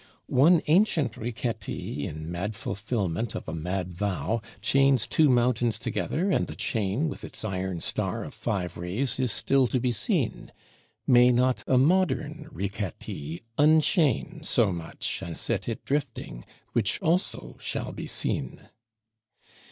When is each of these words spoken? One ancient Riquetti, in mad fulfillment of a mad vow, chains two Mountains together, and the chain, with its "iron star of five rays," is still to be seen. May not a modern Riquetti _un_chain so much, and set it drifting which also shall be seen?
One 0.25 0.63
ancient 0.65 1.13
Riquetti, 1.15 2.07
in 2.07 2.31
mad 2.31 2.55
fulfillment 2.55 3.35
of 3.35 3.47
a 3.47 3.53
mad 3.53 3.93
vow, 3.93 4.41
chains 4.59 5.05
two 5.05 5.29
Mountains 5.29 5.77
together, 5.77 6.31
and 6.31 6.47
the 6.47 6.55
chain, 6.55 7.07
with 7.07 7.23
its 7.23 7.45
"iron 7.45 7.81
star 7.81 8.23
of 8.23 8.33
five 8.33 8.77
rays," 8.77 9.19
is 9.19 9.31
still 9.31 9.67
to 9.67 9.79
be 9.79 9.91
seen. 9.91 10.51
May 11.05 11.31
not 11.31 11.63
a 11.67 11.77
modern 11.77 12.47
Riquetti 12.51 13.43
_un_chain 13.59 14.43
so 14.43 14.71
much, 14.71 15.21
and 15.23 15.37
set 15.37 15.69
it 15.69 15.85
drifting 15.85 16.45
which 16.73 16.99
also 17.03 17.55
shall 17.59 17.91
be 17.91 18.07
seen? 18.07 18.69